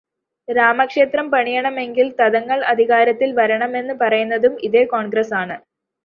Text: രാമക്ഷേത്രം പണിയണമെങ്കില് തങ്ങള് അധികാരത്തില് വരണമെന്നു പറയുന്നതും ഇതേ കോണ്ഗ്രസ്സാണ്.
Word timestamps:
രാമക്ഷേത്രം 0.47 1.25
പണിയണമെങ്കില് 1.31 2.11
തങ്ങള് 2.29 2.63
അധികാരത്തില് 2.71 3.33
വരണമെന്നു 3.39 3.95
പറയുന്നതും 4.01 4.55
ഇതേ 4.67 4.83
കോണ്ഗ്രസ്സാണ്. 4.85 5.57